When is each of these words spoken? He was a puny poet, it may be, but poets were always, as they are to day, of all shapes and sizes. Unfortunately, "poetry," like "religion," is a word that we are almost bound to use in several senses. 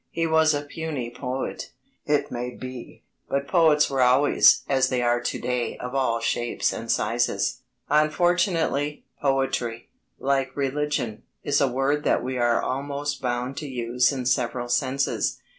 He 0.09 0.25
was 0.25 0.55
a 0.55 0.63
puny 0.63 1.11
poet, 1.15 1.69
it 2.07 2.31
may 2.31 2.55
be, 2.55 3.03
but 3.29 3.47
poets 3.47 3.87
were 3.87 4.01
always, 4.01 4.63
as 4.67 4.89
they 4.89 5.03
are 5.03 5.21
to 5.21 5.39
day, 5.39 5.77
of 5.77 5.93
all 5.93 6.19
shapes 6.19 6.73
and 6.73 6.89
sizes. 6.91 7.61
Unfortunately, 7.87 9.05
"poetry," 9.21 9.89
like 10.17 10.57
"religion," 10.57 11.21
is 11.43 11.61
a 11.61 11.67
word 11.71 12.03
that 12.03 12.23
we 12.23 12.39
are 12.39 12.63
almost 12.63 13.21
bound 13.21 13.57
to 13.57 13.67
use 13.67 14.11
in 14.11 14.25
several 14.25 14.69
senses. 14.69 15.37